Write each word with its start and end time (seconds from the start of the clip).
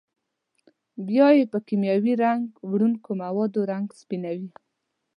بیا 1.07 1.27
یې 1.37 1.45
په 1.51 1.57
کېمیاوي 1.67 2.13
رنګ 2.23 2.43
وړونکو 2.71 3.09
موادو 3.23 3.59
رنګ 3.71 3.87
سپینوي. 4.01 4.49